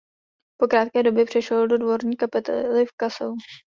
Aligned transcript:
Po 0.59 0.67
krátké 0.67 1.03
době 1.03 1.25
přešel 1.25 1.67
do 1.67 1.77
dvorní 1.77 2.17
kapely 2.17 2.85
v 2.85 2.91
Kasselu. 3.01 3.35